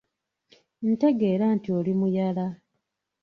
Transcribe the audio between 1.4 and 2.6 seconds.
nti oli muyala.